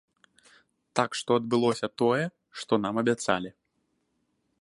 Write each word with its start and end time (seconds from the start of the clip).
Так 0.99 1.17
што 1.19 1.31
адбылося 1.41 1.87
тое, 2.03 2.23
што 2.61 2.73
нам 2.87 2.95
і 3.01 3.03
абяцалі. 3.03 3.49